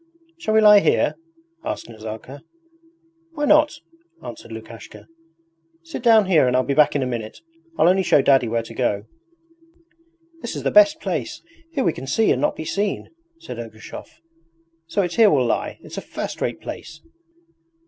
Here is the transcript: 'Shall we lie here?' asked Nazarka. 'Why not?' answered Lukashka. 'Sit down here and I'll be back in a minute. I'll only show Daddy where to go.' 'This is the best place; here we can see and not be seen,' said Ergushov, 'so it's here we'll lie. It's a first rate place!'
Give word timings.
'Shall 0.39 0.55
we 0.55 0.61
lie 0.61 0.79
here?' 0.79 1.13
asked 1.63 1.87
Nazarka. 1.87 2.41
'Why 3.33 3.45
not?' 3.45 3.73
answered 4.23 4.51
Lukashka. 4.51 5.05
'Sit 5.83 6.01
down 6.01 6.25
here 6.25 6.47
and 6.47 6.55
I'll 6.57 6.63
be 6.63 6.73
back 6.73 6.95
in 6.95 7.03
a 7.03 7.05
minute. 7.05 7.37
I'll 7.77 7.87
only 7.87 8.01
show 8.01 8.23
Daddy 8.23 8.47
where 8.47 8.63
to 8.63 8.73
go.' 8.73 9.05
'This 10.41 10.55
is 10.55 10.63
the 10.63 10.71
best 10.71 10.99
place; 10.99 11.43
here 11.71 11.83
we 11.83 11.93
can 11.93 12.07
see 12.07 12.31
and 12.31 12.41
not 12.41 12.55
be 12.55 12.65
seen,' 12.65 13.11
said 13.37 13.59
Ergushov, 13.59 14.07
'so 14.87 15.03
it's 15.03 15.17
here 15.17 15.29
we'll 15.29 15.45
lie. 15.45 15.77
It's 15.83 15.99
a 15.99 16.01
first 16.01 16.41
rate 16.41 16.61
place!' 16.61 16.99